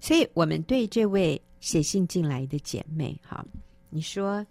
[0.00, 3.44] 所以我们对这位写信进来的姐妹，哈，
[3.90, 4.44] 你说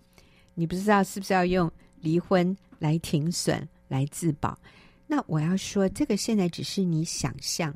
[0.53, 4.55] 你不知道是不是要用离婚来停损来自保？
[5.07, 7.73] 那我要说，这个现在只是你想象，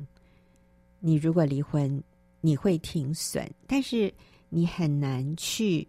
[1.00, 2.04] 你如果离婚。
[2.42, 4.14] 你会停损，但是
[4.50, 5.88] 你很难去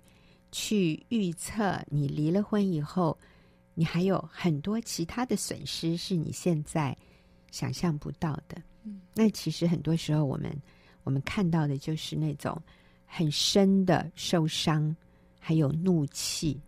[0.51, 3.19] 去预测，你离了婚以后，
[3.79, 6.97] 你还有很多其他的损失是你现在
[7.51, 8.57] 想象不到的。
[8.85, 10.51] 嗯，那其实很多时候，我们
[11.05, 12.61] 我们看到的就是那种
[13.05, 14.97] 很深的受伤，
[15.39, 16.59] 还有怒气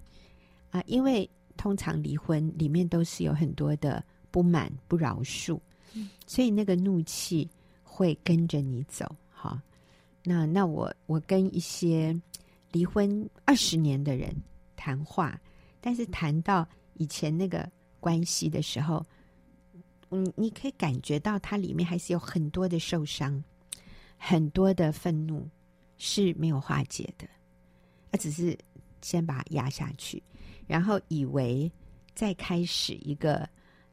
[0.70, 5.58] 啊，因为通常离婚里面都是有很多的不满、不饶恕，
[5.94, 7.48] 嗯，所以那个怒气
[7.82, 9.62] 会跟着你走，哈。
[10.22, 12.14] 那那我我跟一些
[12.70, 14.36] 离婚二十年的人
[14.76, 15.40] 谈话，
[15.80, 17.66] 但是谈到以前那个
[17.98, 19.04] 关系的时候，
[20.10, 23.42] 嗯，你可以感觉到它里面还是有很多的受伤，
[24.16, 25.48] 很多的愤怒
[25.96, 27.26] 是没有化解的，
[28.12, 28.56] 他只是
[29.00, 30.22] 先把它压下去，
[30.66, 31.72] 然后以为
[32.14, 33.48] 再开始一个。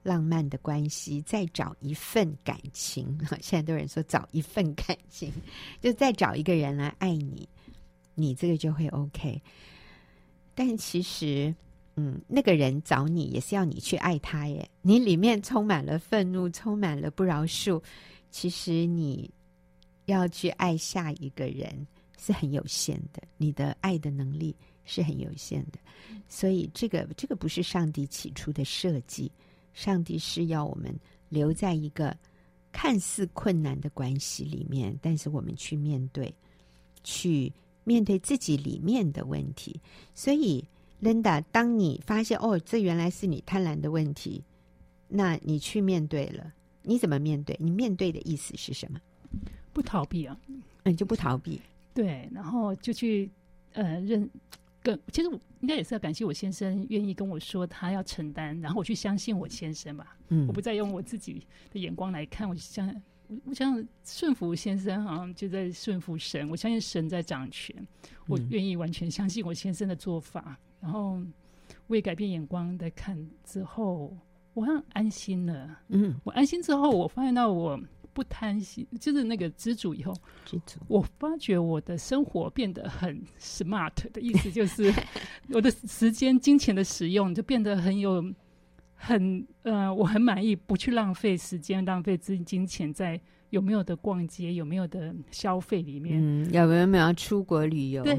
[0.06, 3.18] 浪漫的关系，再找一份感情。
[3.42, 5.34] 现在都有人说找一份感情，
[5.82, 7.50] 就再找一个人来爱你，
[8.14, 9.42] 你这个就会 OK。
[10.54, 11.56] 但其实，
[11.96, 14.70] 嗯，那个人找你也是要你去爱他耶。
[14.82, 17.82] 你里面充满了愤怒，充满了不饶恕，
[18.30, 19.30] 其实你
[20.06, 21.88] 要去爱下一个人
[22.18, 25.80] 是很有限的，你的爱的能力是很有限的。
[26.28, 29.32] 所以，这个这个不是上帝起初的设计。
[29.74, 32.16] 上帝是要我们留在一个
[32.72, 36.34] 看似困难的关系里面，但是我们去面对，
[37.04, 37.52] 去
[37.84, 39.80] 面对自己里面的问题。
[40.14, 40.64] 所以
[41.02, 44.44] ，Linda，当你发现哦，这原来是你贪婪的问题，
[45.08, 47.58] 那你去面对了，你怎么面对？
[47.60, 49.00] 你面对的意思是什么？
[49.74, 50.38] 不逃避啊，
[50.84, 51.62] 嗯，就不逃避。
[51.94, 53.30] 对，然后就去
[53.74, 54.30] 呃认。
[55.12, 60.16] 其实我应该也是要感谢我先生愿意跟我说他要承担，然后我去相信我先生吧。
[60.28, 62.88] 嗯，我不再用我自己的眼光来看，我相
[63.28, 66.48] 我我想顺服先生，好像就在顺服神。
[66.52, 67.76] 我相信神在掌权，
[68.28, 70.56] 我愿意完全相信我先生的做法。
[70.86, 71.20] 然后
[71.88, 74.16] 我也改变眼光来看之后，
[74.54, 75.80] 我好像安心了。
[75.88, 77.80] 嗯，我安心之后，我发现到我
[78.14, 80.14] 不贪心，就是那个知足以后，
[80.46, 84.94] 知足，我发觉我的生活变得很 smart 的意思，就是
[85.50, 88.24] 我的时间、金钱的使用就变得很有
[88.94, 93.20] 很呃，我很满意，不去浪费时间、浪费资金钱在。
[93.56, 96.20] 有没有的逛街，有没有的消费里面？
[96.22, 98.04] 嗯，有没有没有要出国旅游？
[98.04, 98.14] 对，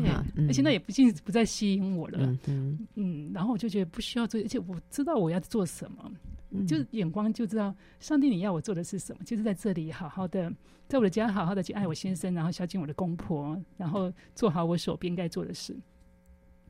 [0.48, 2.20] 而且那也不仅不再吸引我了。
[2.20, 6.10] 嗯嗯，嗯，然后我就觉得不需要做，而且我知道我要做什么，
[6.52, 10.50] 嗯、就是眼光就知道上帝你要我做的是什么，就是在这里好好的，
[10.88, 15.76] 在我的家好好的去爱我先生，然后孝敬我的公婆，然后做好我手边该做的事。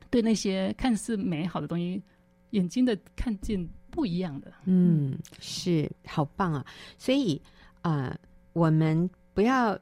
[0.09, 2.03] 对那些看似美好的东西，
[2.49, 4.51] 眼睛的看见不一样的。
[4.65, 6.65] 嗯，是好棒啊！
[6.97, 7.41] 所以
[7.79, 8.07] 啊。
[8.07, 8.19] 呃
[8.57, 9.77] 我们不要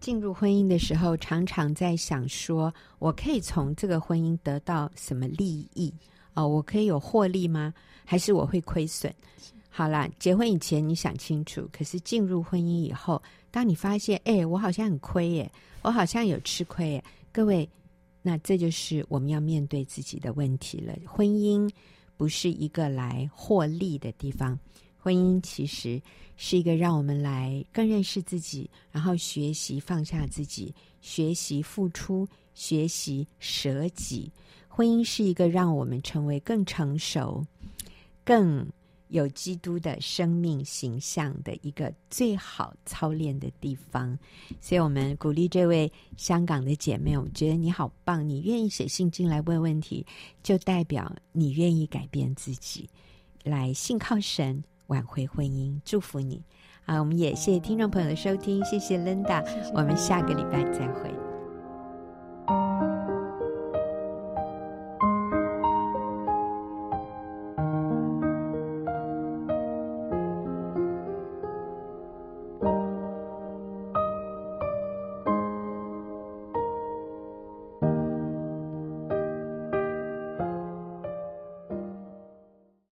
[0.00, 5.92] 进入婚姻的时候，常常在想说，我可以从这个婚姻得到什么利益？
[6.32, 7.74] 哦，我可以有获利吗？
[8.06, 9.14] 还是我会亏损？
[9.68, 17.68] 好啦，结婚以前你想清楚，可是进入婚姻以后，当你发现，哎，我好像很亏耶，我好像有吃亏耶，各位，
[18.22, 20.96] 那这就是我们要面对自己的问题了。
[21.06, 21.70] 婚姻
[22.16, 24.58] 不是一个来获利的地方。
[25.02, 26.00] 婚姻其实
[26.36, 34.30] 是一个让我们来更认识自己，然后学习放下自己，学习付出，学习舍己。
[34.68, 37.44] 婚姻是一个让我们成为更成熟、
[38.24, 38.66] 更
[39.08, 44.16] 有基督的生命形象的一个最好操练的地方。
[44.60, 50.06] 所以，我们鼓励这位香港的姐妹，我觉得你好棒，你愿意写信进来问问题，
[50.42, 52.88] 就代表你愿意改变自己，
[53.42, 54.62] 来信靠神。
[54.90, 56.42] 挽回婚姻，祝福你！
[56.84, 61.29] 啊，我们也谢谢听众朋友的收听，谢谢 Linda，我们下个礼拜再会。